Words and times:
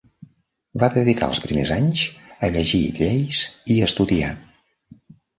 Va 0.83 0.87
dedicar 0.93 1.25
els 1.31 1.41
primers 1.43 1.73
anys 1.75 2.05
a 2.47 2.49
llegir 2.55 2.79
lleis 3.01 3.43
i 3.75 3.77
estudiar. 3.89 4.31